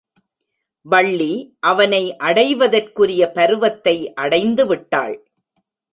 வள்ளி 0.85 1.33
அவனை 1.59 2.17
அடைவதற்குரிய 2.17 3.31
பருவத்தை 3.31 4.13
அடைந்து 4.13 4.65
விட்டாள். 4.67 5.15